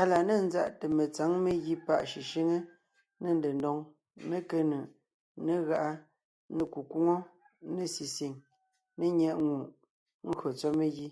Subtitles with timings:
[0.00, 2.58] Á la ne ńzáʼte metsǎŋ megǐ páʼ shʉshʉ́ŋe,
[3.22, 3.78] ne ndedóŋ,
[4.28, 4.86] ne kénʉʼ,
[5.46, 5.92] ne gáʼa,
[6.56, 7.16] ne kukwóŋo,
[7.74, 8.34] ne sisìŋ
[8.98, 9.66] ne nyɛ́ʼŋùʼ
[10.28, 11.08] ngÿo tsɔ́ megǐ.